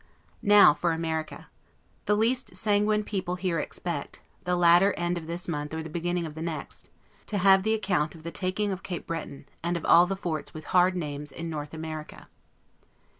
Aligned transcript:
Now 0.41 0.73
for 0.73 0.93
America. 0.93 1.47
The 2.07 2.17
least 2.17 2.55
sanguine 2.55 3.03
people 3.03 3.35
here 3.35 3.59
expect, 3.59 4.23
the 4.45 4.55
latter 4.55 4.93
end 4.97 5.15
of 5.15 5.27
this 5.27 5.47
month 5.47 5.75
or 5.75 5.83
the 5.83 5.91
beginning 5.91 6.25
of 6.25 6.33
the 6.33 6.41
next, 6.41 6.89
to 7.27 7.37
have 7.37 7.61
the 7.61 7.75
account 7.75 8.15
of 8.15 8.23
the 8.23 8.31
taking 8.31 8.71
of 8.71 8.81
Cape 8.81 9.05
Breton, 9.05 9.45
and 9.63 9.77
of 9.77 9.85
all 9.85 10.07
the 10.07 10.15
forts 10.17 10.55
with 10.55 10.65
hard 10.73 10.95
names 10.95 11.31
in 11.31 11.51
North 11.51 11.75
America. 11.75 12.27